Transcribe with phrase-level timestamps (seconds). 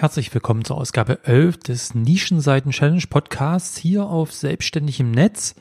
[0.00, 5.56] Herzlich willkommen zur Ausgabe 11 des Nischenseiten Challenge Podcasts hier auf selbstständigem Netz.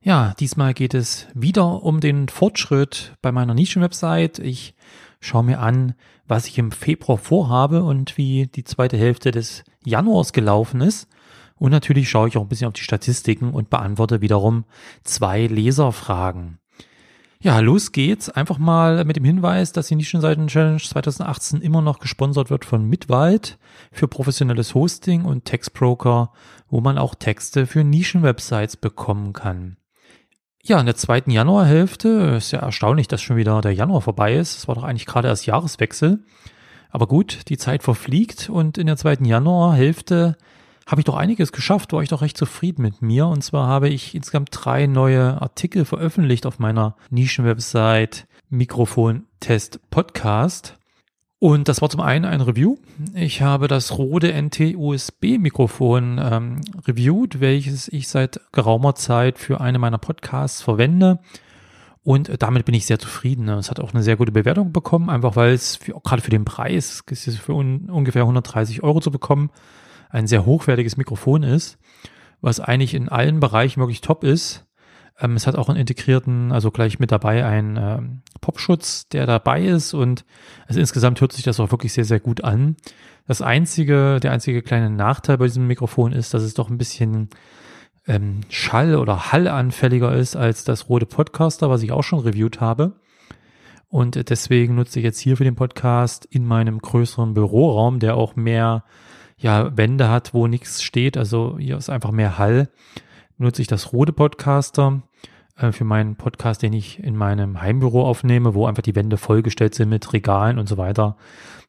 [0.00, 4.40] Ja, diesmal geht es wieder um den Fortschritt bei meiner Nischenwebsite.
[4.40, 4.76] Ich
[5.18, 5.94] schaue mir an,
[6.28, 11.08] was ich im Februar vorhabe und wie die zweite Hälfte des Januars gelaufen ist.
[11.56, 14.64] Und natürlich schaue ich auch ein bisschen auf die Statistiken und beantworte wiederum
[15.02, 16.60] zwei Leserfragen.
[17.42, 18.28] Ja, los geht's.
[18.28, 22.88] Einfach mal mit dem Hinweis, dass die Nischenseiten Challenge 2018 immer noch gesponsert wird von
[22.88, 23.58] Mitwald
[23.90, 26.30] für professionelles Hosting und Textbroker,
[26.68, 29.76] wo man auch Texte für Nischenwebsites bekommen kann.
[30.62, 34.58] Ja, in der zweiten Januarhälfte ist ja erstaunlich, dass schon wieder der Januar vorbei ist.
[34.58, 36.24] Es war doch eigentlich gerade erst Jahreswechsel.
[36.90, 40.36] Aber gut, die Zeit verfliegt und in der zweiten Januarhälfte
[40.86, 43.26] habe ich doch einiges geschafft, war ich doch recht zufrieden mit mir.
[43.26, 50.78] Und zwar habe ich insgesamt drei neue Artikel veröffentlicht auf meiner Nischenwebsite Mikrofon Test Podcast.
[51.38, 52.76] Und das war zum einen ein Review.
[53.14, 59.60] Ich habe das Rode NT USB Mikrofon ähm, reviewed, welches ich seit geraumer Zeit für
[59.60, 61.18] eine meiner Podcasts verwende.
[62.04, 63.48] Und damit bin ich sehr zufrieden.
[63.48, 66.44] Es hat auch eine sehr gute Bewertung bekommen, einfach weil es für, gerade für den
[66.44, 69.50] Preis, ist für un, ungefähr 130 Euro zu bekommen,
[70.12, 71.78] ein sehr hochwertiges Mikrofon ist,
[72.40, 74.66] was eigentlich in allen Bereichen wirklich top ist.
[75.18, 79.64] Ähm, es hat auch einen integrierten, also gleich mit dabei einen ähm, Popschutz, der dabei
[79.64, 80.24] ist und
[80.66, 82.76] also insgesamt hört sich das auch wirklich sehr, sehr gut an.
[83.26, 87.30] Das einzige, der einzige kleine Nachteil bei diesem Mikrofon ist, dass es doch ein bisschen
[88.06, 93.00] ähm, Schall- oder Hallanfälliger ist als das rote Podcaster, was ich auch schon reviewt habe.
[93.88, 98.36] Und deswegen nutze ich jetzt hier für den Podcast in meinem größeren Büroraum, der auch
[98.36, 98.84] mehr
[99.42, 101.16] ja, Wände hat, wo nichts steht.
[101.16, 102.68] Also hier ist einfach mehr Hall.
[103.38, 105.02] Nutze ich das Rode Podcaster
[105.56, 109.74] äh, für meinen Podcast, den ich in meinem Heimbüro aufnehme, wo einfach die Wände vollgestellt
[109.74, 111.16] sind mit Regalen und so weiter.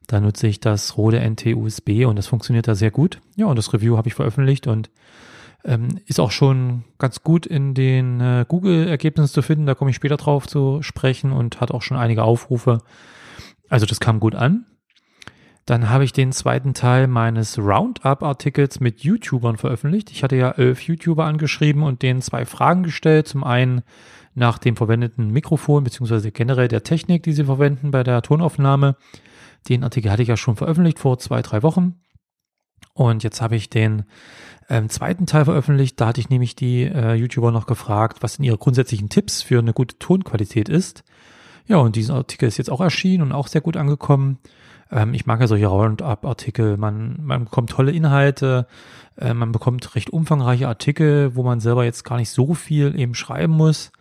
[0.06, 3.20] Da nutze ich das Rode NT USB und das funktioniert da sehr gut.
[3.36, 4.90] Ja, und das Review habe ich veröffentlicht und
[5.64, 9.66] ähm, ist auch schon ganz gut in den äh, Google-Ergebnissen zu finden.
[9.66, 12.82] Da komme ich später drauf zu sprechen und hat auch schon einige Aufrufe.
[13.68, 14.66] Also das kam gut an.
[15.66, 20.10] Dann habe ich den zweiten Teil meines Roundup-Artikels mit YouTubern veröffentlicht.
[20.10, 23.28] Ich hatte ja elf YouTuber angeschrieben und denen zwei Fragen gestellt.
[23.28, 23.82] Zum einen
[24.34, 28.96] nach dem verwendeten Mikrofon beziehungsweise generell der Technik, die sie verwenden bei der Tonaufnahme.
[29.68, 32.00] Den Artikel hatte ich ja schon veröffentlicht vor zwei, drei Wochen.
[32.92, 34.04] Und jetzt habe ich den
[34.68, 35.98] ähm, zweiten Teil veröffentlicht.
[35.98, 39.58] Da hatte ich nämlich die äh, YouTuber noch gefragt, was denn ihre grundsätzlichen Tipps für
[39.58, 41.04] eine gute Tonqualität ist.
[41.66, 44.38] Ja, und dieser Artikel ist jetzt auch erschienen und auch sehr gut angekommen.
[44.94, 46.76] Ähm, ich mag ja solche Roundup-Artikel.
[46.78, 48.66] Man, man bekommt tolle Inhalte,
[49.18, 53.14] äh, man bekommt recht umfangreiche Artikel, wo man selber jetzt gar nicht so viel eben
[53.14, 53.92] schreiben muss.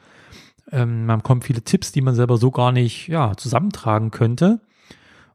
[0.71, 4.61] Ähm, man bekommt viele Tipps, die man selber so gar nicht ja, zusammentragen könnte.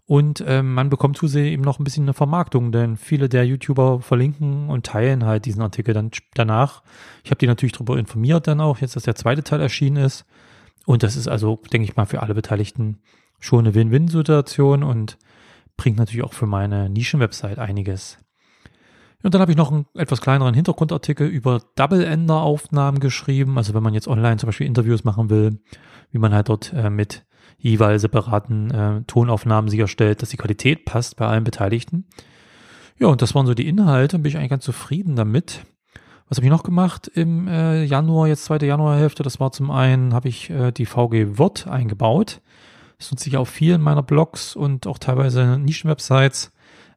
[0.07, 4.01] Und ähm, man bekommt zusätzlich eben noch ein bisschen eine Vermarktung, denn viele der YouTuber
[4.01, 6.83] verlinken und teilen halt diesen Artikel dann danach.
[7.25, 10.25] Ich habe die natürlich darüber informiert dann auch, jetzt dass der zweite Teil erschienen ist.
[10.87, 13.01] Und das ist also, denke ich mal, für alle Beteiligten
[13.39, 15.19] schon eine Win-Win-Situation und
[15.79, 18.19] bringt natürlich auch für meine Nischenwebsite einiges.
[19.23, 23.57] Und dann habe ich noch einen etwas kleineren Hintergrundartikel über Double-Ender-Aufnahmen geschrieben.
[23.57, 25.61] Also wenn man jetzt online zum Beispiel Interviews machen will,
[26.13, 27.25] wie man halt dort äh, mit
[27.57, 32.07] jeweils separaten äh, Tonaufnahmen sicherstellt, dass die Qualität passt bei allen Beteiligten.
[32.99, 34.19] Ja, und das waren so die Inhalte.
[34.19, 35.65] Bin ich eigentlich ganz zufrieden damit.
[36.29, 39.23] Was habe ich noch gemacht im äh, Januar, jetzt zweite Januarhälfte?
[39.23, 42.41] Das war zum einen, habe ich äh, die VG Word eingebaut.
[42.99, 46.53] Das nutze ich auch viel in meiner Blogs und auch teilweise Nischenwebsites.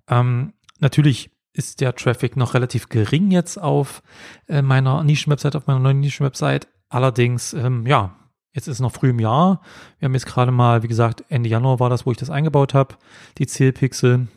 [0.09, 4.01] Ähm, natürlich ist der Traffic noch relativ gering jetzt auf
[4.47, 6.67] äh, meiner Nischenwebsite, auf meiner neuen Nischenwebsite.
[6.89, 8.15] Allerdings, ähm, ja,
[8.53, 9.61] jetzt ist noch früh im Jahr.
[9.99, 12.73] Wir haben jetzt gerade mal, wie gesagt, Ende Januar war das, wo ich das eingebaut
[12.73, 12.95] habe,
[13.37, 14.27] die Zählpixel.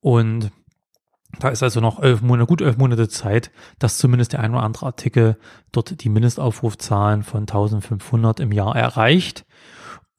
[0.00, 0.52] Und
[1.40, 4.62] da ist also noch elf Monate, gut elf Monate Zeit, dass zumindest der ein oder
[4.62, 5.38] andere Artikel
[5.72, 9.44] dort die Mindestaufrufzahlen von 1500 im Jahr erreicht.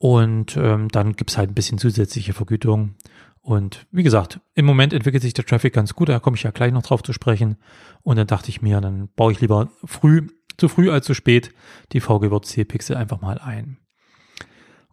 [0.06, 2.94] Und ähm, dann gibt's halt ein bisschen zusätzliche Vergütung.
[3.42, 6.52] Und wie gesagt, im Moment entwickelt sich der Traffic ganz gut, da komme ich ja
[6.52, 7.58] gleich noch drauf zu sprechen.
[8.04, 10.28] Und dann dachte ich mir, dann baue ich lieber früh,
[10.58, 11.50] zu früh als zu spät
[11.92, 13.80] die VGWC-Pixel einfach mal ein.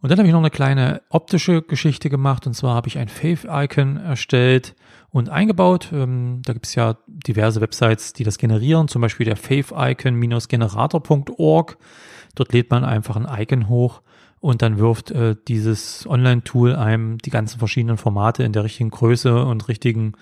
[0.01, 2.47] Und dann habe ich noch eine kleine optische Geschichte gemacht.
[2.47, 4.73] Und zwar habe ich ein Faith-Icon erstellt
[5.11, 5.91] und eingebaut.
[5.93, 8.87] Ähm, da gibt es ja diverse Websites, die das generieren.
[8.87, 11.77] Zum Beispiel der faith-icon-generator.org.
[12.33, 14.01] Dort lädt man einfach ein Icon hoch
[14.43, 19.45] und dann wirft äh, dieses Online-Tool einem die ganzen verschiedenen Formate in der richtigen Größe
[19.45, 20.15] und richtigen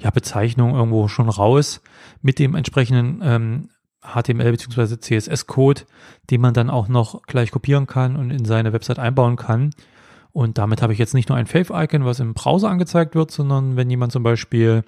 [0.00, 1.80] ja, Bezeichnung irgendwo schon raus
[2.20, 3.68] mit dem entsprechenden ähm,
[4.02, 4.98] HTML bzw.
[4.98, 5.82] CSS-Code,
[6.28, 9.70] den man dann auch noch gleich kopieren kann und in seine Website einbauen kann.
[10.32, 13.76] Und damit habe ich jetzt nicht nur ein Fave-Icon, was im Browser angezeigt wird, sondern
[13.76, 14.82] wenn jemand zum Beispiel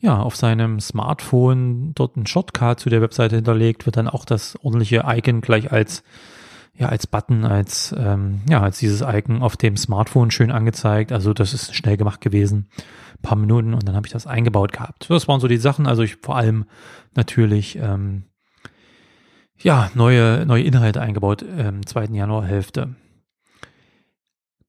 [0.00, 4.58] ja, auf seinem Smartphone dort einen Shortcut zu der Webseite hinterlegt, wird dann auch das
[4.60, 6.02] ordentliche Icon gleich als
[6.78, 11.12] ja als Button, als ähm, ja als dieses Icon auf dem Smartphone schön angezeigt.
[11.12, 14.72] Also das ist schnell gemacht gewesen, ein paar Minuten und dann habe ich das eingebaut
[14.72, 15.06] gehabt.
[15.10, 15.86] Das waren so die Sachen.
[15.86, 16.66] Also ich vor allem
[17.14, 18.24] natürlich ähm,
[19.58, 22.94] ja neue neue Inhalte eingebaut ähm, zweiten Januarhälfte.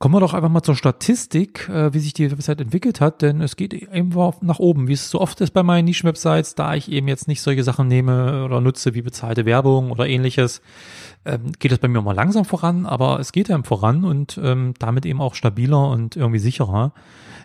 [0.01, 3.41] Kommen wir doch einfach mal zur Statistik, äh, wie sich die Website entwickelt hat, denn
[3.41, 6.89] es geht eben nach oben, wie es so oft ist bei meinen Nischen-Websites, da ich
[6.89, 10.61] eben jetzt nicht solche Sachen nehme oder nutze wie bezahlte Werbung oder ähnliches,
[11.25, 14.73] ähm, geht es bei mir immer langsam voran, aber es geht eben voran und ähm,
[14.79, 16.93] damit eben auch stabiler und irgendwie sicherer.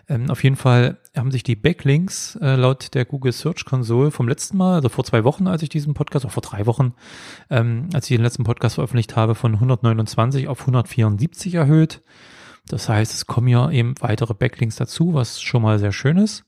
[0.07, 4.29] Ähm, auf jeden Fall haben sich die Backlinks äh, laut der Google Search Console vom
[4.29, 6.93] letzten Mal, also vor zwei Wochen, als ich diesen Podcast, auch vor drei Wochen,
[7.49, 12.01] ähm, als ich den letzten Podcast veröffentlicht habe, von 129 auf 174 erhöht.
[12.67, 16.45] Das heißt, es kommen ja eben weitere Backlinks dazu, was schon mal sehr schön ist.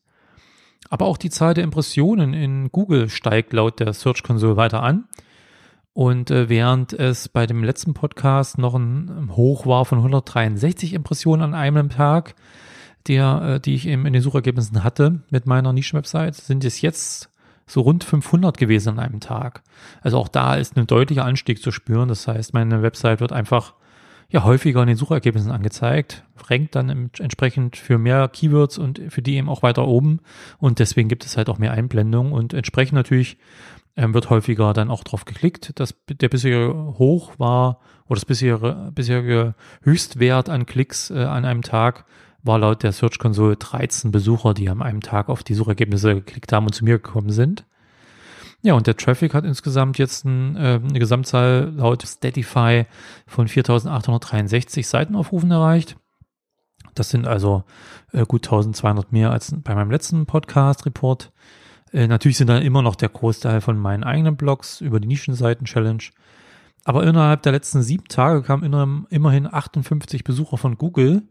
[0.90, 5.06] Aber auch die Zahl der Impressionen in Google steigt laut der Search Console weiter an.
[5.94, 11.42] Und äh, während es bei dem letzten Podcast noch ein Hoch war von 163 Impressionen
[11.42, 12.36] an einem Tag,
[13.08, 17.32] der, äh, die ich eben in den Suchergebnissen hatte mit meiner Nischenwebsite, sind es jetzt
[17.66, 19.64] so rund 500 gewesen an einem Tag.
[20.02, 22.08] Also auch da ist ein deutlicher Anstieg zu spüren.
[22.08, 23.74] Das heißt, meine Website wird einfach
[24.30, 29.36] ja häufiger in den Suchergebnissen angezeigt, rankt dann entsprechend für mehr Keywords und für die
[29.36, 30.20] eben auch weiter oben
[30.60, 33.38] und deswegen gibt es halt auch mehr Einblendungen und entsprechend natürlich
[33.96, 35.72] ähm, wird häufiger dann auch drauf geklickt.
[35.76, 41.64] Das, der bisherige Hoch war oder das bisherige, bisherige Höchstwert an Klicks äh, an einem
[41.64, 42.06] Tag
[42.44, 46.54] war laut der Search Console 13 Besucher, die an einem Tag auf die Suchergebnisse geklickt
[46.54, 47.66] haben und zu mir gekommen sind.
[48.64, 52.86] Ja, und der Traffic hat insgesamt jetzt ein, äh, eine Gesamtzahl laut Statify
[53.28, 55.96] von 4.863 Seitenaufrufen erreicht.
[56.96, 57.64] Das sind also
[58.12, 61.32] äh, gut 1200 mehr als bei meinem letzten Podcast-Report.
[61.94, 66.04] Äh, natürlich sind da immer noch der Großteil von meinen eigenen Blogs über die Nischenseiten-Challenge.
[66.84, 71.24] Aber innerhalb der letzten sieben Tage kamen immerhin 58 Besucher von Google.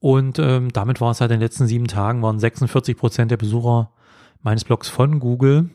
[0.00, 3.36] Und ähm, damit war es halt in den letzten sieben Tagen waren 46 Prozent der
[3.36, 3.92] Besucher
[4.42, 5.70] meines Blogs von Google.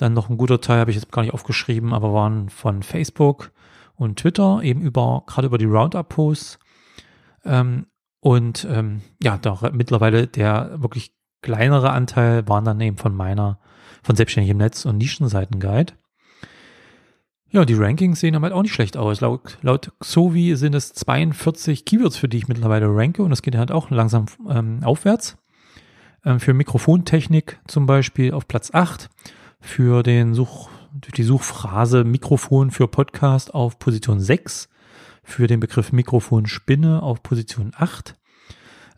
[0.00, 3.52] Dann noch ein guter Teil habe ich jetzt gar nicht aufgeschrieben, aber waren von Facebook
[3.96, 6.58] und Twitter, eben über, gerade über die Roundup-Posts.
[7.44, 7.86] Ähm,
[8.20, 11.12] und ähm, ja, doch mittlerweile der wirklich
[11.42, 13.58] kleinere Anteil waren dann eben von meiner,
[14.02, 15.92] von Selbstständig im Netz und Nischenseitenguide.
[17.50, 19.20] Ja, die Rankings sehen aber auch nicht schlecht aus.
[19.20, 23.54] Laut, laut Xovi sind es 42 Keywords, für die ich mittlerweile ranke und das geht
[23.54, 25.36] halt auch langsam ähm, aufwärts.
[26.24, 29.10] Ähm, für Mikrofontechnik zum Beispiel auf Platz 8
[29.60, 30.68] für den Such,
[31.16, 34.68] die Suchphrase Mikrofon für Podcast auf Position 6,
[35.22, 38.16] für den Begriff Mikrofon Spinne auf Position 8.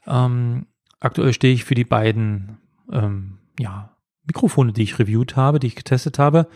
[0.06, 0.66] Ähm,
[1.00, 2.58] aktuell stehe ich für die beiden
[2.90, 6.46] ähm, ja, Mikrofone, die ich reviewed habe, die ich getestet habe,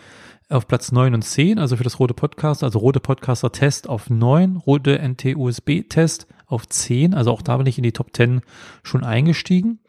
[0.49, 4.09] auf Platz 9 und 10, also für das rote Podcast, also rote Podcaster Test auf
[4.09, 8.15] 9, rote NT USB Test auf 10, also auch da bin ich in die Top
[8.15, 8.43] 10
[8.85, 9.81] schon eingestiegen.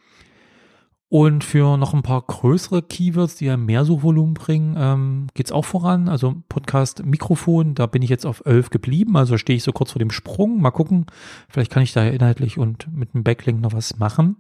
[1.10, 5.64] Und für noch ein paar größere Keywords, die ja mehr Suchvolumen bringen, ähm, geht auch
[5.64, 6.10] voran.
[6.10, 9.16] Also Podcast Mikrofon, da bin ich jetzt auf 11 geblieben.
[9.16, 10.60] Also stehe ich so kurz vor dem Sprung.
[10.60, 11.06] Mal gucken.
[11.48, 14.38] Vielleicht kann ich da ja inhaltlich und mit einem Backlink noch was machen.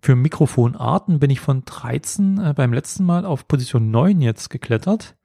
[0.00, 5.16] Für Mikrofonarten bin ich von 13 äh, beim letzten Mal auf Position 9 jetzt geklettert.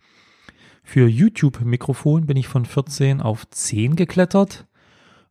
[0.83, 4.67] Für YouTube-Mikrofon bin ich von 14 auf 10 geklettert.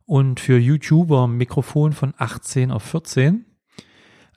[0.05, 3.45] Und für YouTuber-Mikrofon von 18 auf 14.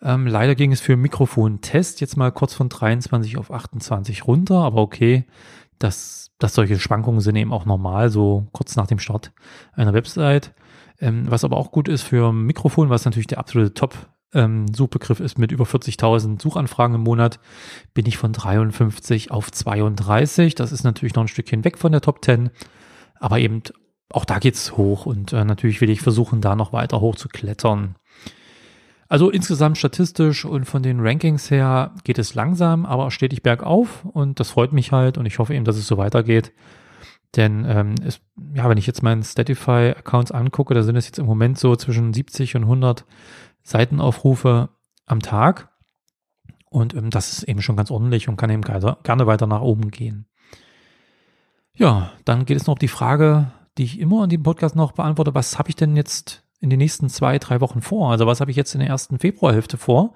[0.02, 4.80] Ähm, leider ging es für Mikrofon-Test jetzt mal kurz von 23 auf 28 runter, aber
[4.80, 5.24] okay,
[5.78, 9.32] dass, dass solche Schwankungen sind eben auch normal, so kurz nach dem Start
[9.72, 10.54] einer Website.
[11.00, 13.94] Ähm, was aber auch gut ist für Mikrofon, was natürlich der absolute Top
[14.34, 17.38] ähm, Suchbegriff ist mit über 40.000 Suchanfragen im Monat,
[17.94, 20.54] bin ich von 53 auf 32.
[20.54, 22.50] Das ist natürlich noch ein Stückchen weg von der Top 10,
[23.18, 23.62] aber eben
[24.10, 27.28] auch da geht's hoch und äh, natürlich will ich versuchen, da noch weiter hoch zu
[27.28, 27.96] klettern.
[29.12, 34.40] Also insgesamt statistisch und von den Rankings her geht es langsam, aber stetig bergauf und
[34.40, 36.54] das freut mich halt und ich hoffe eben, dass es so weitergeht.
[37.36, 38.22] Denn ähm, es,
[38.54, 42.14] ja, wenn ich jetzt meinen Statify-Accounts angucke, da sind es jetzt im Moment so zwischen
[42.14, 43.04] 70 und 100
[43.62, 44.70] Seitenaufrufe
[45.04, 45.68] am Tag.
[46.70, 49.90] Und ähm, das ist eben schon ganz ordentlich und kann eben gerne weiter nach oben
[49.90, 50.24] gehen.
[51.74, 54.92] Ja, dann geht es noch um die Frage, die ich immer in dem Podcast noch
[54.92, 58.10] beantworte, was habe ich denn jetzt in den nächsten zwei, drei Wochen vor?
[58.10, 60.14] Also was habe ich jetzt in der ersten Februarhälfte vor?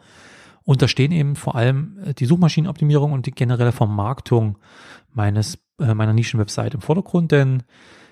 [0.64, 4.56] Und da stehen eben vor allem äh, die Suchmaschinenoptimierung und die generelle Vermarktung
[5.12, 7.64] meines, äh, meiner Nischenwebsite im Vordergrund, denn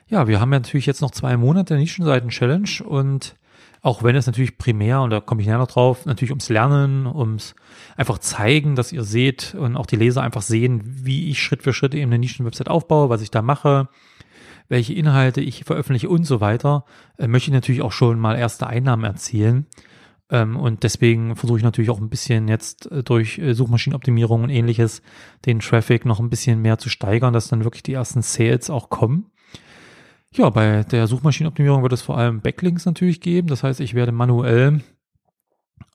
[0.07, 3.37] ja, wir haben ja natürlich jetzt noch zwei Monate Nischenseiten-Challenge und
[3.85, 7.07] Auch wenn es natürlich primär, und da komme ich näher noch drauf, natürlich ums Lernen,
[7.07, 7.55] ums
[7.99, 11.75] einfach zeigen, dass ihr seht und auch die Leser einfach sehen, wie ich Schritt für
[11.75, 13.91] Schritt eben eine Nischenwebsite aufbaue, was ich da mache,
[14.69, 16.85] welche Inhalte ich veröffentliche und so weiter,
[17.19, 19.67] äh, möchte ich natürlich auch schon mal erste Einnahmen erzielen.
[20.31, 24.51] Ähm, und deswegen versuche ich natürlich auch ein bisschen jetzt äh, durch äh, Suchmaschinenoptimierung und
[24.51, 25.03] ähnliches
[25.45, 28.89] den Traffic noch ein bisschen mehr zu steigern, dass dann wirklich die ersten Sales auch
[28.89, 29.31] kommen.
[30.33, 33.49] Ja, bei der Suchmaschinenoptimierung wird es vor allem Backlinks natürlich geben.
[33.49, 34.83] Das heißt, ich werde manuell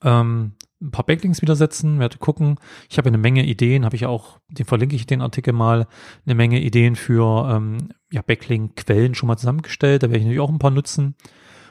[0.04, 2.56] ähm, ein paar Backlinks widersetzen, werde gucken.
[2.90, 5.88] Ich habe eine Menge Ideen, habe ich auch, den verlinke ich den Artikel mal,
[6.26, 10.04] eine Menge Ideen für ähm, ja, Backlink-Quellen schon mal zusammengestellt.
[10.04, 11.16] Da werde ich natürlich auch ein paar nutzen.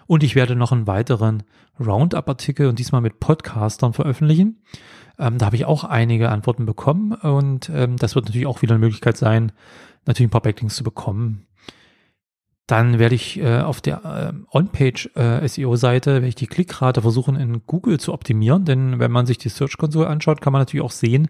[0.07, 1.43] Und ich werde noch einen weiteren
[1.81, 4.63] Roundup-Artikel und diesmal mit Podcastern veröffentlichen.
[5.19, 8.75] Ähm, da habe ich auch einige Antworten bekommen und ähm, das wird natürlich auch wieder
[8.75, 9.53] eine Möglichkeit sein,
[10.07, 11.48] natürlich ein paar Backlinks zu bekommen.
[12.69, 17.63] Dann werde ich äh, auf der äh, On-Page-SEO-Seite, äh, werde ich die Klickrate versuchen in
[17.67, 21.29] Google zu optimieren, denn wenn man sich die Search-Konsole anschaut, kann man natürlich auch sehen,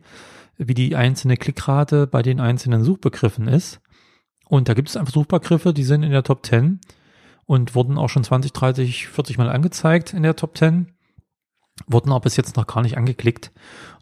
[0.56, 3.80] wie die einzelne Klickrate bei den einzelnen Suchbegriffen ist.
[4.48, 6.80] Und da gibt es einfach Suchbegriffe, die sind in der Top 10
[7.46, 10.92] und wurden auch schon 20, 30, 40 Mal angezeigt in der Top 10
[11.86, 13.52] wurden aber bis jetzt noch gar nicht angeklickt.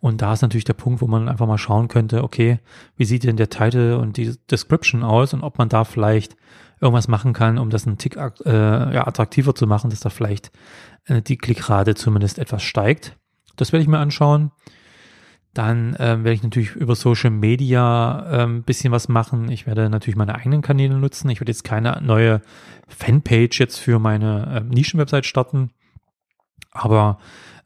[0.00, 2.58] Und da ist natürlich der Punkt, wo man einfach mal schauen könnte, okay,
[2.96, 6.36] wie sieht denn der Titel und die Description aus und ob man da vielleicht
[6.80, 10.50] irgendwas machen kann, um das einen Tick äh, ja, attraktiver zu machen, dass da vielleicht
[11.06, 13.16] äh, die Klickrate zumindest etwas steigt.
[13.56, 14.52] Das werde ich mir anschauen.
[15.54, 19.50] Dann ähm, werde ich natürlich über Social Media ein ähm, bisschen was machen.
[19.50, 21.30] Ich werde natürlich meine eigenen Kanäle nutzen.
[21.30, 22.42] Ich werde jetzt keine neue
[22.88, 25.70] Fanpage jetzt für meine ähm, Nischenwebsite starten.
[26.72, 27.18] Aber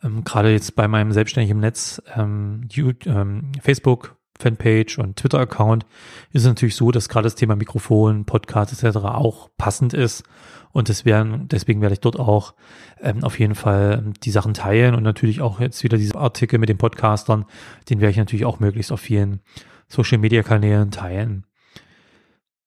[0.02, 5.84] ähm, gerade jetzt bei meinem selbstständigen Netz, ähm, YouTube, ähm, Facebook, Fanpage und Twitter-Account
[6.32, 8.96] ist es natürlich so, dass gerade das Thema Mikrofon, Podcast etc.
[8.98, 10.24] auch passend ist.
[10.72, 12.54] Und das werden, deswegen werde ich dort auch
[13.00, 16.58] ähm, auf jeden Fall ähm, die Sachen teilen und natürlich auch jetzt wieder diese Artikel
[16.58, 17.44] mit den Podcastern,
[17.88, 19.40] den werde ich natürlich auch möglichst auf vielen
[19.88, 21.44] Social-Media-Kanälen teilen.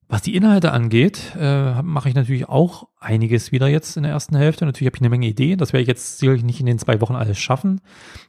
[0.09, 4.35] Was die Inhalte angeht, äh, mache ich natürlich auch einiges wieder jetzt in der ersten
[4.35, 4.65] Hälfte.
[4.65, 5.57] Natürlich habe ich eine Menge Ideen.
[5.57, 7.81] Das werde ich jetzt sicherlich nicht in den zwei Wochen alles schaffen.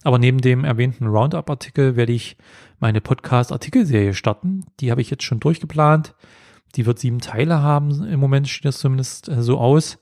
[0.02, 2.36] Aber neben dem erwähnten Roundup-Artikel werde ich
[2.78, 4.64] meine Podcast-Artikelserie starten.
[4.80, 6.14] Die habe ich jetzt schon durchgeplant.
[6.76, 8.04] Die wird sieben Teile haben.
[8.04, 9.98] Im Moment steht das zumindest äh, so aus.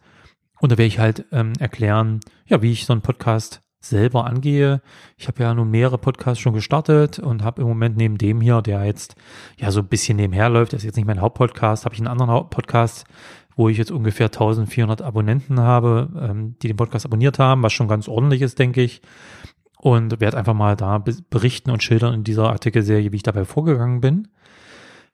[0.60, 4.80] Und da werde ich halt ähm, erklären, ja, wie ich so einen Podcast selber angehe.
[5.16, 8.62] Ich habe ja nun mehrere Podcasts schon gestartet und habe im Moment neben dem hier,
[8.62, 9.16] der jetzt
[9.58, 12.48] ja so ein bisschen nebenher läuft, ist jetzt nicht mein Hauptpodcast, habe ich einen anderen
[12.48, 13.04] Podcast,
[13.56, 17.88] wo ich jetzt ungefähr 1400 Abonnenten habe, ähm, die den Podcast abonniert haben, was schon
[17.88, 19.02] ganz ordentlich ist, denke ich.
[19.78, 24.00] Und werde einfach mal da berichten und schildern in dieser Artikelserie, wie ich dabei vorgegangen
[24.00, 24.28] bin.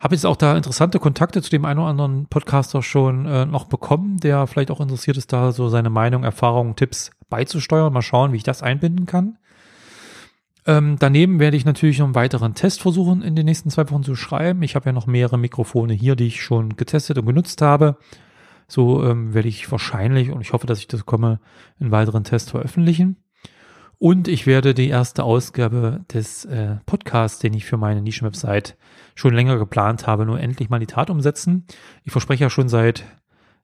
[0.00, 3.64] Habe jetzt auch da interessante Kontakte zu dem einen oder anderen Podcaster schon äh, noch
[3.64, 7.93] bekommen, der vielleicht auch interessiert ist, da so seine Meinung, Erfahrungen, Tipps beizusteuern.
[7.93, 9.38] Mal schauen, wie ich das einbinden kann.
[10.67, 14.05] Ähm, daneben werde ich natürlich noch einen weiteren Test versuchen, in den nächsten zwei Wochen
[14.05, 14.62] zu schreiben.
[14.62, 17.97] Ich habe ja noch mehrere Mikrofone hier, die ich schon getestet und genutzt habe.
[18.69, 21.40] So ähm, werde ich wahrscheinlich, und ich hoffe, dass ich das komme,
[21.81, 23.17] einen weiteren Test veröffentlichen.
[23.99, 28.75] Und ich werde die erste Ausgabe des äh, Podcasts, den ich für meine Nischenwebsite
[29.17, 31.67] schon länger geplant habe, nur endlich mal in die Tat umsetzen.
[32.05, 33.05] Ich verspreche ja schon seit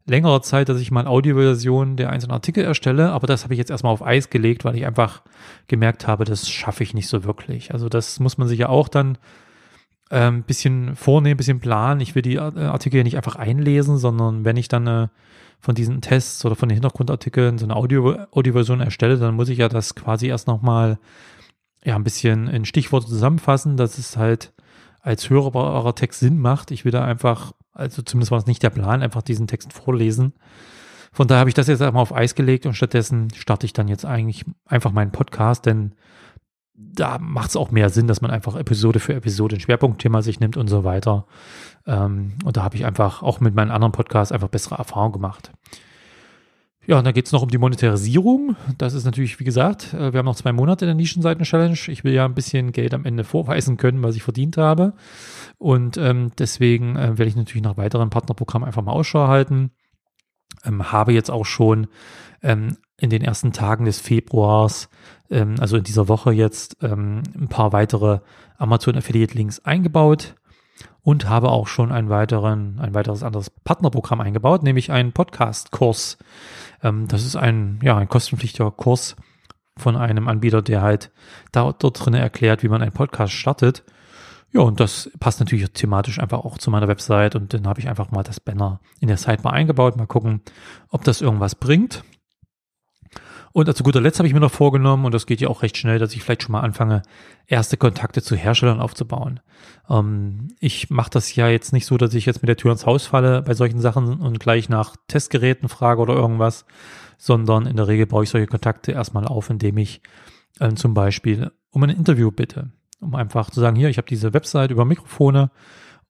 [0.07, 3.71] längerer Zeit, dass ich mal Audioversion der einzelnen Artikel erstelle, aber das habe ich jetzt
[3.71, 5.23] erstmal auf Eis gelegt, weil ich einfach
[5.69, 7.73] gemerkt habe, das schaffe ich nicht so wirklich.
[7.73, 9.17] Also das muss man sich ja auch dann
[10.11, 12.01] ein ähm, bisschen vornehmen, bisschen planen.
[12.01, 15.09] Ich will die äh, Artikel ja nicht einfach einlesen, sondern wenn ich dann äh,
[15.65, 19.57] von diesen Tests oder von den Hintergrundartikeln so eine Audio, Audioversion erstelle, dann muss ich
[19.57, 20.99] ja das quasi erst nochmal
[21.83, 24.53] ja, ein bisschen in Stichworte zusammenfassen, dass es halt
[25.01, 26.71] als hörbarer Text Sinn macht.
[26.71, 30.35] Ich will da einfach, also zumindest war es nicht der Plan, einfach diesen Text vorlesen.
[31.13, 33.89] Von daher habe ich das jetzt einmal auf Eis gelegt und stattdessen starte ich dann
[33.89, 35.95] jetzt eigentlich einfach meinen Podcast, denn
[36.75, 40.41] da macht es auch mehr Sinn, dass man einfach Episode für Episode ein Schwerpunktthema sich
[40.41, 41.27] nimmt und so weiter.
[41.87, 45.53] Ähm, und da habe ich einfach auch mit meinen anderen Podcasts einfach bessere Erfahrungen gemacht.
[46.87, 48.57] Ja, und dann geht es noch um die Monetarisierung.
[48.77, 51.79] Das ist natürlich, wie gesagt, äh, wir haben noch zwei Monate in der Nischenseiten-Challenge.
[51.89, 54.93] Ich will ja ein bisschen Geld am Ende vorweisen können, was ich verdient habe.
[55.59, 59.71] Und ähm, deswegen äh, werde ich natürlich nach weiteren Partnerprogrammen einfach mal Ausschau halten.
[60.65, 61.87] Ähm, habe jetzt auch schon
[62.43, 64.91] ähm, in den ersten Tagen des Februars,
[65.31, 68.21] ähm, also in dieser Woche jetzt, ähm, ein paar weitere
[68.59, 70.35] Amazon Affiliate Links eingebaut
[71.03, 76.19] und habe auch schon einen weiteren, ein weiteres anderes Partnerprogramm eingebaut, nämlich einen Podcast-Kurs.
[76.83, 79.17] Ähm, das ist ein, ja, ein kostenpflichtiger Kurs
[79.77, 81.11] von einem Anbieter, der halt
[81.53, 83.85] da, dort drin erklärt, wie man einen Podcast startet.
[84.53, 87.89] Ja, und das passt natürlich thematisch einfach auch zu meiner Website und dann habe ich
[87.89, 89.97] einfach mal das Banner in der Sidebar eingebaut.
[89.97, 90.43] Mal gucken,
[90.91, 92.05] ob das irgendwas bringt.
[93.55, 95.77] Und zu guter Letzt habe ich mir noch vorgenommen, und das geht ja auch recht
[95.77, 97.03] schnell, dass ich vielleicht schon mal anfange,
[97.47, 99.39] erste Kontakte zu Herstellern aufzubauen.
[99.89, 102.85] Ähm, ich mache das ja jetzt nicht so, dass ich jetzt mit der Tür ins
[102.85, 106.67] Haus falle bei solchen Sachen und gleich nach Testgeräten frage oder irgendwas,
[107.17, 110.03] sondern in der Regel baue ich solche Kontakte erstmal auf, indem ich
[110.59, 112.73] äh, zum Beispiel um ein Interview bitte.
[113.01, 115.53] Um einfach zu sagen, hier, ich habe diese Website über Mikrofone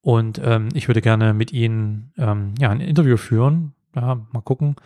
[0.00, 3.74] und ähm, ich würde gerne mit Ihnen ähm, ja, ein Interview führen.
[3.94, 4.76] Ja, mal gucken,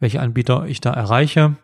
[0.00, 1.56] welche Anbieter ich da erreiche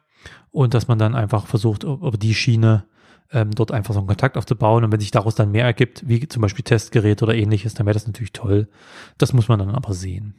[0.50, 2.84] und dass man dann einfach versucht, über die Schiene
[3.32, 6.28] ähm, dort einfach so einen Kontakt aufzubauen und wenn sich daraus dann mehr ergibt, wie
[6.28, 8.68] zum Beispiel Testgeräte oder ähnliches, dann wäre das natürlich toll.
[9.18, 10.34] Das muss man dann aber sehen.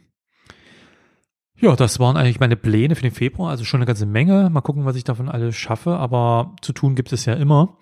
[1.58, 4.50] Ja, das waren eigentlich meine Pläne für den Februar, also schon eine ganze Menge.
[4.50, 7.77] Mal gucken, was ich davon alles schaffe, aber zu tun gibt es ja immer.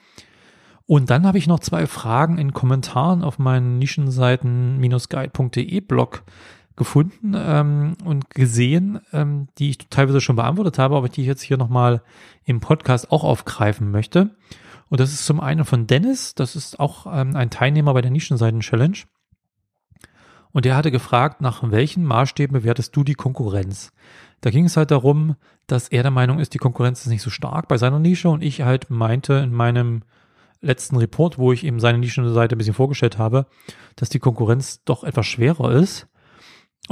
[0.85, 6.23] Und dann habe ich noch zwei Fragen in Kommentaren auf meinen Nischenseiten-guide.de Blog
[6.75, 11.41] gefunden ähm, und gesehen, ähm, die ich teilweise schon beantwortet habe, aber die ich jetzt
[11.41, 12.01] hier nochmal
[12.45, 14.35] im Podcast auch aufgreifen möchte.
[14.89, 18.11] Und das ist zum einen von Dennis, das ist auch ähm, ein Teilnehmer bei der
[18.11, 18.97] Nischenseiten-Challenge.
[20.51, 23.91] Und der hatte gefragt, nach welchen Maßstäben bewertest du die Konkurrenz?
[24.41, 25.35] Da ging es halt darum,
[25.67, 28.43] dass er der Meinung ist, die Konkurrenz ist nicht so stark bei seiner Nische und
[28.43, 30.03] ich halt meinte in meinem
[30.61, 33.47] letzten Report, wo ich eben seine Nischenseite ein bisschen vorgestellt habe,
[33.95, 36.07] dass die Konkurrenz doch etwas schwerer ist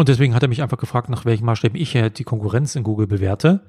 [0.01, 3.05] und deswegen hat er mich einfach gefragt, nach welchen Maßstäben ich die Konkurrenz in Google
[3.05, 3.61] bewerte.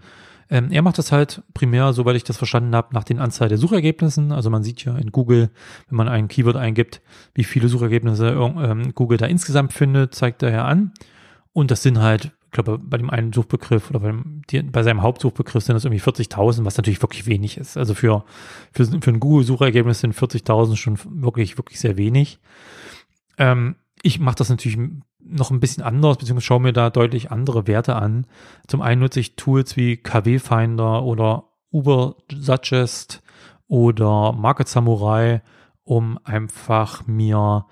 [0.49, 3.59] Ähm, er macht das halt primär, soweit ich das verstanden habe, nach den Anzahl der
[3.59, 4.33] Suchergebnissen.
[4.33, 5.51] Also man sieht ja in Google,
[5.91, 7.03] wenn man ein Keyword eingibt,
[7.35, 10.93] wie viele Suchergebnisse ähm, Google da insgesamt findet, zeigt er ja an.
[11.53, 14.15] Und das sind halt, ich glaube, bei dem einen Suchbegriff oder bei,
[14.49, 17.77] die, bei seinem Hauptsuchbegriff sind das irgendwie 40.000, was natürlich wirklich wenig ist.
[17.77, 18.25] Also für,
[18.73, 22.39] für, für ein Google-Suchergebnis sind 40.000 schon wirklich, wirklich sehr wenig.
[23.37, 24.79] Ähm, ich mache das natürlich
[25.25, 28.27] noch ein bisschen anders, beziehungsweise schaue mir da deutlich andere Werte an.
[28.67, 33.23] Zum einen nutze ich Tools wie KW Finder oder Uber Suggest
[33.69, 35.43] oder Market Samurai,
[35.85, 37.67] um einfach mir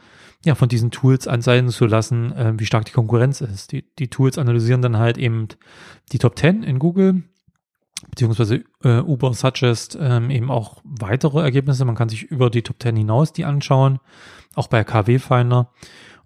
[0.44, 3.72] ja von diesen Tools anzeigen zu lassen, äh, wie stark die Konkurrenz ist.
[3.72, 5.48] Die, die Tools analysieren dann halt eben
[6.12, 7.22] die Top 10 in Google,
[8.08, 11.84] beziehungsweise äh, Uber Suggest ähm, eben auch weitere Ergebnisse.
[11.84, 13.98] Man kann sich über die Top 10 hinaus die anschauen,
[14.54, 15.70] auch bei KW Finder.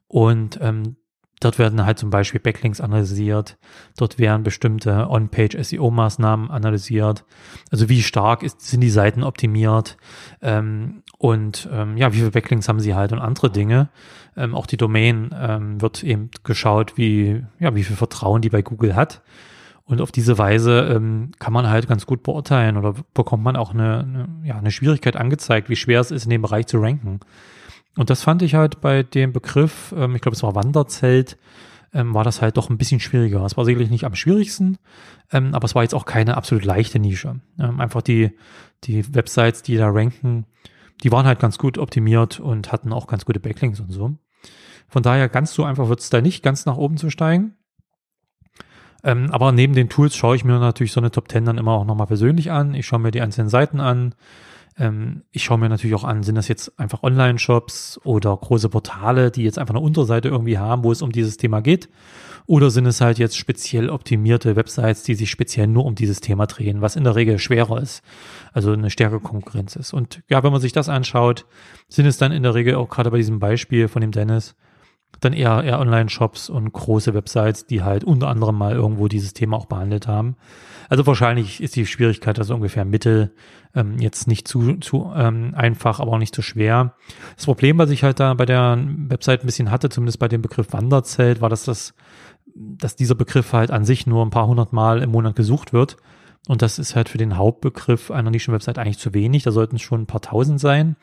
[0.06, 0.96] Und ähm,
[1.44, 3.58] dort werden halt zum Beispiel Backlinks analysiert,
[3.96, 7.24] dort werden bestimmte On-Page-SEO-Maßnahmen analysiert,
[7.70, 9.96] also wie stark ist, sind die Seiten optimiert
[10.42, 13.88] ähm, und ähm, ja, wie viele Backlinks haben sie halt und andere Dinge.
[14.36, 18.62] Ähm, auch die Domain ähm, wird eben geschaut, wie, ja, wie viel Vertrauen die bei
[18.62, 19.22] Google hat.
[19.86, 23.74] Und auf diese Weise ähm, kann man halt ganz gut beurteilen oder bekommt man auch
[23.74, 27.20] eine, eine, ja, eine Schwierigkeit angezeigt, wie schwer es ist, in dem Bereich zu ranken.
[27.96, 31.36] Und das fand ich halt bei dem Begriff, ähm, ich glaube, es war Wanderzelt,
[31.92, 33.44] ähm, war das halt doch ein bisschen schwieriger.
[33.44, 34.78] Es war sicherlich nicht am schwierigsten,
[35.32, 37.40] ähm, aber es war jetzt auch keine absolut leichte Nische.
[37.58, 38.32] Ähm, einfach die,
[38.82, 40.46] die Websites, die da ranken,
[41.02, 44.16] die waren halt ganz gut optimiert und hatten auch ganz gute Backlinks und so.
[44.88, 47.54] Von daher ganz so einfach wird es da nicht, ganz nach oben zu steigen.
[49.02, 51.72] Ähm, aber neben den Tools schaue ich mir natürlich so eine Top 10 dann immer
[51.72, 52.74] auch nochmal persönlich an.
[52.74, 54.14] Ich schaue mir die einzelnen Seiten an.
[54.78, 59.30] Ähm, ich schaue mir natürlich auch an, sind das jetzt einfach Online-Shops oder große Portale,
[59.30, 61.88] die jetzt einfach eine Unterseite irgendwie haben, wo es um dieses Thema geht?
[62.46, 66.46] Oder sind es halt jetzt speziell optimierte Websites, die sich speziell nur um dieses Thema
[66.46, 68.02] drehen, was in der Regel schwerer ist,
[68.52, 69.94] also eine stärkere Konkurrenz ist.
[69.94, 71.46] Und ja, wenn man sich das anschaut,
[71.88, 74.56] sind es dann in der Regel auch gerade bei diesem Beispiel von dem Dennis,
[75.20, 79.56] dann eher, eher Online-Shops und große Websites, die halt unter anderem mal irgendwo dieses Thema
[79.56, 80.36] auch behandelt haben.
[80.88, 83.34] Also wahrscheinlich ist die Schwierigkeit also ungefähr Mittel,
[83.74, 86.94] ähm, jetzt nicht zu, zu ähm, einfach, aber auch nicht zu schwer.
[87.36, 90.42] Das Problem, was ich halt da bei der Website ein bisschen hatte, zumindest bei dem
[90.42, 91.94] Begriff Wanderzelt, war, dass das,
[92.54, 95.96] dass dieser Begriff halt an sich nur ein paar hundert Mal im Monat gesucht wird.
[96.46, 99.44] Und das ist halt für den Hauptbegriff einer Nischenwebsite eigentlich zu wenig.
[99.44, 100.96] Da sollten es schon ein paar tausend sein.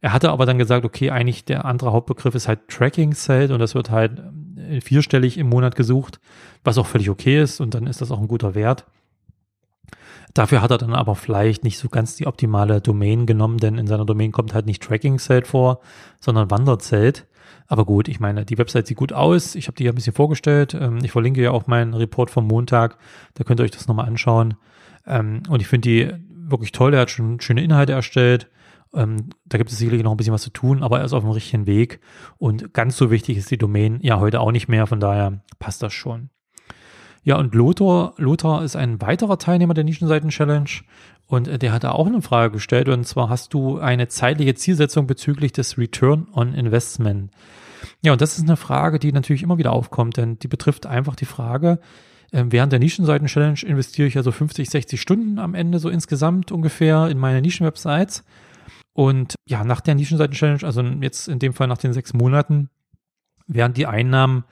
[0.00, 3.58] Er hatte aber dann gesagt, okay, eigentlich der andere Hauptbegriff ist halt Tracking Cell und
[3.58, 4.22] das wird halt
[4.56, 6.20] äh, vierstellig im Monat gesucht,
[6.64, 8.86] was auch völlig okay ist und dann ist das auch ein guter Wert.
[10.34, 13.86] Dafür hat er dann aber vielleicht nicht so ganz die optimale Domain genommen, denn in
[13.86, 15.80] seiner Domain kommt halt nicht Tracking Cell vor,
[16.20, 17.26] sondern Wanderzelt.
[17.66, 19.54] Aber gut, ich meine, die Website sieht gut aus.
[19.54, 20.74] Ich habe die ja ein bisschen vorgestellt.
[20.74, 22.98] Ähm, ich verlinke ja auch meinen Report vom Montag.
[23.34, 24.54] Da könnt ihr euch das nochmal anschauen.
[25.06, 26.94] Ähm, und ich finde die wirklich toll.
[26.94, 28.48] Er hat schon schöne Inhalte erstellt.
[28.94, 31.22] Ähm, da gibt es sicherlich noch ein bisschen was zu tun, aber er ist auf
[31.22, 32.00] dem richtigen Weg.
[32.38, 34.86] Und ganz so wichtig ist die Domain ja heute auch nicht mehr.
[34.86, 36.30] Von daher passt das schon.
[37.24, 40.70] Ja, und Lothar, Lothar ist ein weiterer Teilnehmer der Nischenseiten-Challenge
[41.26, 44.54] und äh, der hat da auch eine Frage gestellt und zwar hast du eine zeitliche
[44.54, 47.30] Zielsetzung bezüglich des Return on Investment.
[48.02, 51.16] Ja, und das ist eine Frage, die natürlich immer wieder aufkommt, denn die betrifft einfach
[51.16, 51.80] die Frage,
[52.30, 56.52] Ähm, während der Nischenseiten-Challenge investiere ich ja so 50, 60 Stunden am Ende so insgesamt
[56.52, 58.24] ungefähr in meine Nischenwebsites.
[58.98, 62.68] Und ja, nach der Nischenseiten-Challenge, also jetzt in dem Fall nach den sechs Monaten,
[63.46, 64.42] werden die Einnahmen,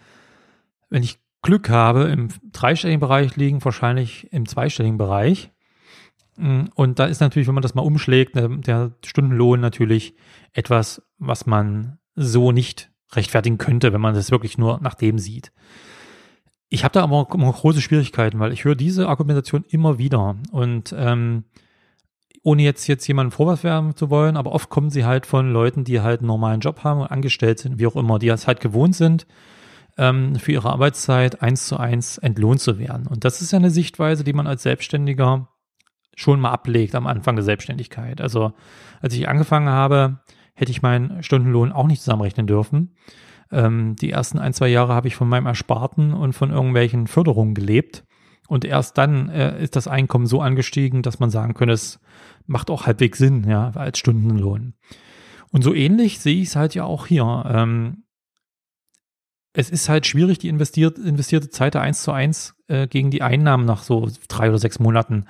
[0.88, 5.50] wenn ich Glück habe, im dreistelligen Bereich liegen, wahrscheinlich im zweistelligen Bereich.
[6.36, 10.14] Mm, und da ist natürlich, wenn man das mal umschlägt, der Stundenlohn natürlich
[10.52, 15.50] etwas, was man so nicht rechtfertigen könnte, wenn man das wirklich nur nach dem sieht.
[16.68, 20.94] Ich habe da aber immer große Schwierigkeiten, weil ich höre diese Argumentation immer wieder und
[20.96, 21.46] ähm,
[22.46, 25.82] ohne jetzt jetzt jemanden Vorwurf werfen zu wollen, aber oft kommen sie halt von Leuten,
[25.82, 28.60] die halt einen normalen Job haben und angestellt sind, wie auch immer, die es halt
[28.60, 29.26] gewohnt sind,
[29.98, 33.08] ähm, für ihre Arbeitszeit eins zu eins entlohnt zu werden.
[33.08, 35.48] Und das ist ja eine Sichtweise, die man als Selbstständiger
[36.14, 38.20] schon mal ablegt am Anfang der Selbstständigkeit.
[38.20, 38.52] Also
[39.00, 40.20] als ich angefangen habe,
[40.54, 42.94] hätte ich meinen Stundenlohn auch nicht zusammenrechnen dürfen.
[43.50, 47.54] Ähm, die ersten ein, zwei Jahre habe ich von meinem Ersparten und von irgendwelchen Förderungen
[47.54, 48.04] gelebt.
[48.46, 51.98] Und erst dann äh, ist das Einkommen so angestiegen, dass man sagen könnte, es
[52.46, 54.74] macht auch halbwegs Sinn, ja, als Stundenlohn.
[55.50, 57.44] Und so ähnlich sehe ich es halt ja auch hier.
[57.48, 58.04] Ähm,
[59.52, 63.22] es ist halt schwierig, die investiert, investierte Zeit da eins zu eins äh, gegen die
[63.22, 65.24] Einnahmen nach so drei oder sechs Monaten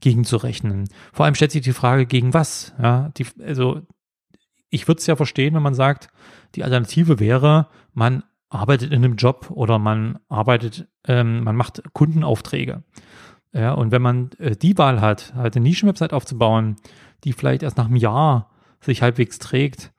[0.00, 0.88] gegenzurechnen.
[1.12, 2.74] Vor allem stellt sich die Frage, gegen was?
[2.80, 3.80] Ja, die, also
[4.68, 6.08] ich würde es ja verstehen, wenn man sagt,
[6.54, 12.82] die Alternative wäre, man arbeitet in einem Job oder man arbeitet, ähm, man macht Kundenaufträge.
[13.52, 16.76] Ja, und wenn man äh, die Wahl hat, halt eine Nischenwebsite aufzubauen,
[17.24, 19.92] die vielleicht erst nach einem Jahr sich halbwegs trägt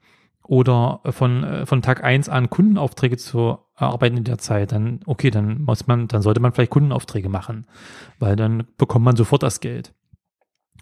[0.44, 5.32] oder von, äh, von Tag eins an Kundenaufträge zu arbeiten in der Zeit, dann, okay,
[5.32, 7.68] dann muss man, dann sollte man vielleicht Kundenaufträge machen,
[8.20, 9.94] weil dann bekommt man sofort das Geld.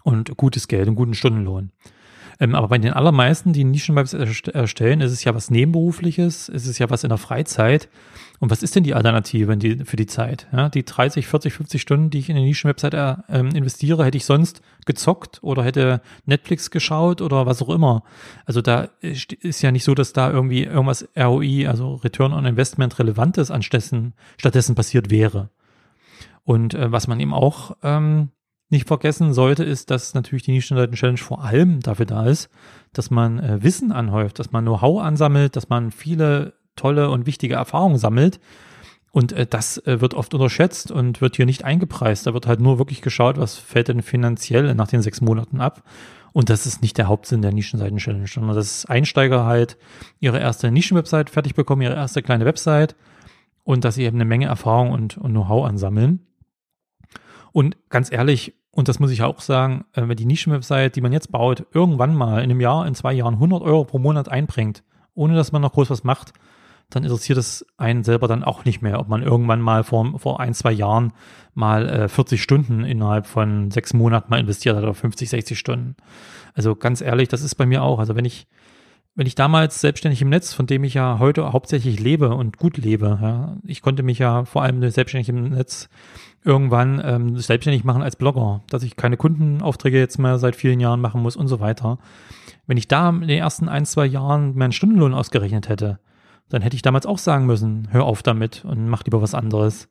[0.02, 1.72] Und gutes Geld, einen guten Stundenlohn.
[2.40, 6.78] Ähm, aber bei den allermeisten, die Nischenwebs erstellen, ist es ja was Nebenberufliches, ist es
[6.78, 7.88] ja was in der Freizeit.
[8.38, 10.48] Und was ist denn die Alternative die, für die Zeit?
[10.50, 14.24] Ja, die 30, 40, 50 Stunden, die ich in eine Nischenwebsite äh, investiere, hätte ich
[14.24, 18.02] sonst gezockt oder hätte Netflix geschaut oder was auch immer.
[18.46, 22.98] Also da ist ja nicht so, dass da irgendwie irgendwas ROI, also Return on Investment
[22.98, 25.50] Relevantes anstattdessen stattdessen passiert wäre.
[26.44, 28.30] Und äh, was man eben auch ähm,
[28.70, 32.48] nicht vergessen sollte, ist, dass natürlich die Nischenseiten-Challenge vor allem dafür da ist,
[32.92, 37.56] dass man äh, Wissen anhäuft, dass man Know-how ansammelt, dass man viele tolle und wichtige
[37.56, 38.40] Erfahrungen sammelt.
[39.12, 42.26] Und äh, das äh, wird oft unterschätzt und wird hier nicht eingepreist.
[42.26, 45.82] Da wird halt nur wirklich geschaut, was fällt denn finanziell nach den sechs Monaten ab.
[46.32, 49.76] Und das ist nicht der Hauptsinn der Nischenseiten-Challenge, sondern dass Einsteiger halt
[50.20, 52.94] ihre erste Nischenwebsite fertig bekommen, ihre erste kleine Website
[53.64, 56.26] und dass sie eben eine Menge Erfahrung und, und Know-how ansammeln.
[57.52, 61.12] Und ganz ehrlich, und das muss ich auch sagen, äh, wenn die Nischenwebsite, die man
[61.12, 64.82] jetzt baut, irgendwann mal in einem Jahr, in zwei Jahren 100 Euro pro Monat einbringt,
[65.14, 66.32] ohne dass man noch groß was macht,
[66.88, 70.40] dann interessiert es einen selber dann auch nicht mehr, ob man irgendwann mal vor, vor
[70.40, 71.12] ein, zwei Jahren
[71.54, 75.94] mal äh, 40 Stunden innerhalb von sechs Monaten mal investiert hat oder 50, 60 Stunden.
[76.54, 78.00] Also ganz ehrlich, das ist bei mir auch.
[78.00, 78.48] Also wenn ich,
[79.14, 82.76] wenn ich damals selbstständig im Netz, von dem ich ja heute hauptsächlich lebe und gut
[82.76, 85.88] lebe, ja, ich konnte mich ja vor allem selbstständig im Netz
[86.44, 91.00] irgendwann ähm, selbstständig machen als Blogger, dass ich keine Kundenaufträge jetzt mehr seit vielen Jahren
[91.00, 91.98] machen muss und so weiter.
[92.66, 95.98] Wenn ich da in den ersten ein, zwei Jahren meinen Stundenlohn ausgerechnet hätte,
[96.48, 99.88] dann hätte ich damals auch sagen müssen, hör auf damit und mach lieber was anderes.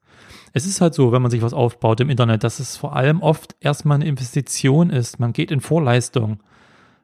[0.53, 3.21] Es ist halt so, wenn man sich was aufbaut im Internet, dass es vor allem
[3.21, 5.19] oft erstmal eine Investition ist.
[5.19, 6.41] Man geht in Vorleistung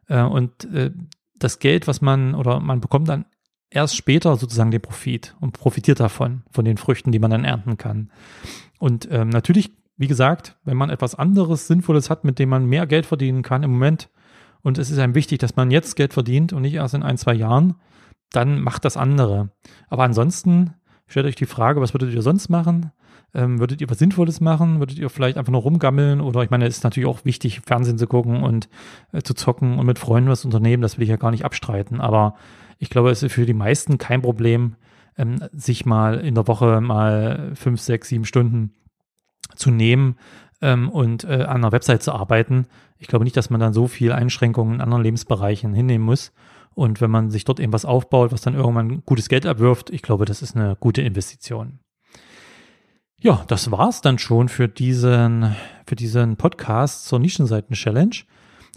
[0.08, 0.92] äh, und äh,
[1.40, 3.26] das Geld, was man oder man bekommt dann
[3.70, 7.78] erst später sozusagen den Profit und profitiert davon, von den Früchten, die man dann ernten
[7.78, 8.12] kann.
[8.80, 12.88] Und ähm, natürlich, wie gesagt, wenn man etwas anderes Sinnvolles hat, mit dem man mehr
[12.88, 14.10] Geld verdienen kann im Moment,
[14.62, 17.18] und es ist einem wichtig, dass man jetzt Geld verdient und nicht erst in ein,
[17.18, 17.76] zwei Jahren,
[18.32, 19.52] dann macht das andere.
[19.90, 20.74] Aber ansonsten
[21.06, 22.92] stellt euch die Frage, was würdet ihr sonst machen?
[23.36, 24.80] Ähm, würdet ihr was Sinnvolles machen?
[24.80, 26.22] Würdet ihr vielleicht einfach nur rumgammeln?
[26.22, 28.70] Oder ich meine, es ist natürlich auch wichtig, Fernsehen zu gucken und
[29.12, 30.82] äh, zu zocken und mit Freunden was unternehmen.
[30.82, 32.00] Das will ich ja gar nicht abstreiten.
[32.00, 32.36] Aber
[32.80, 34.76] ich glaube, es ist für die meisten kein Problem,
[35.18, 38.74] ähm, sich mal in der Woche mal fünf, sechs, sieben Stunden
[39.56, 40.16] zu nehmen
[40.62, 42.68] ähm, und äh, an einer Website zu arbeiten.
[42.98, 46.32] Ich glaube nicht, dass man dann so viel Einschränkungen in anderen Lebensbereichen hinnehmen muss.
[46.74, 50.02] Und wenn man sich dort eben was aufbaut, was dann irgendwann gutes Geld abwirft, ich
[50.02, 51.80] glaube, das ist eine gute Investition.
[53.26, 55.56] Ja, das war's dann schon für diesen,
[55.88, 58.18] für diesen Podcast zur Nischenseiten-Challenge.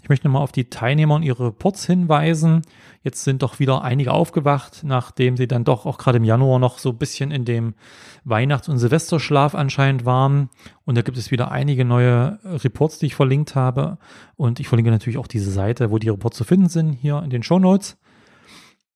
[0.01, 2.63] Ich möchte nochmal auf die Teilnehmer und ihre Reports hinweisen.
[3.03, 6.79] Jetzt sind doch wieder einige aufgewacht, nachdem sie dann doch auch gerade im Januar noch
[6.79, 7.75] so ein bisschen in dem
[8.23, 10.49] Weihnachts- und Silvesterschlaf anscheinend waren.
[10.83, 13.99] Und da gibt es wieder einige neue Reports, die ich verlinkt habe.
[14.35, 17.29] Und ich verlinke natürlich auch diese Seite, wo die Reports zu finden sind, hier in
[17.29, 17.98] den Show Notes.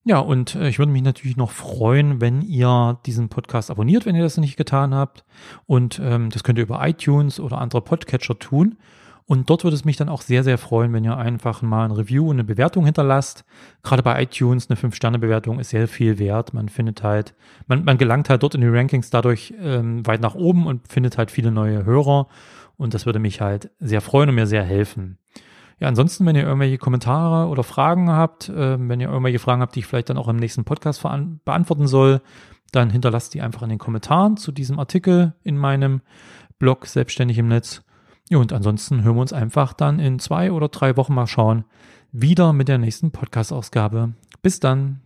[0.05, 4.15] Ja, und äh, ich würde mich natürlich noch freuen, wenn ihr diesen Podcast abonniert, wenn
[4.15, 5.23] ihr das nicht getan habt.
[5.65, 8.77] Und ähm, das könnt ihr über iTunes oder andere Podcatcher tun.
[9.25, 11.91] Und dort würde es mich dann auch sehr, sehr freuen, wenn ihr einfach mal ein
[11.91, 13.45] Review und eine Bewertung hinterlasst.
[13.81, 16.53] Gerade bei iTunes eine 5-Sterne-Bewertung ist sehr viel wert.
[16.53, 17.33] Man findet halt,
[17.67, 21.17] man, man gelangt halt dort in die Rankings dadurch ähm, weit nach oben und findet
[21.17, 22.27] halt viele neue Hörer.
[22.75, 25.17] Und das würde mich halt sehr freuen und mir sehr helfen.
[25.83, 29.75] Ja, ansonsten, wenn ihr irgendwelche Kommentare oder Fragen habt, äh, wenn ihr irgendwelche Fragen habt,
[29.75, 31.03] die ich vielleicht dann auch im nächsten Podcast
[31.43, 32.21] beantworten soll,
[32.71, 35.99] dann hinterlasst die einfach in den Kommentaren zu diesem Artikel in meinem
[36.57, 37.83] Blog Selbstständig im Netz.
[38.29, 41.65] Ja, und ansonsten hören wir uns einfach dann in zwei oder drei Wochen mal schauen,
[42.13, 44.13] wieder mit der nächsten Podcast-Ausgabe.
[44.41, 45.01] Bis dann.